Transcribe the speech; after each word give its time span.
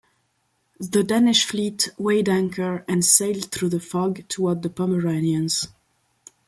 The 0.79 1.03
Danish 1.03 1.45
fleet 1.45 1.91
weighed 1.95 2.27
anchor 2.27 2.83
and 2.87 3.05
sailed 3.05 3.51
through 3.51 3.69
the 3.69 3.79
fog 3.79 4.27
toward 4.29 4.63
the 4.63 4.69
Pomeranians. 4.71 5.67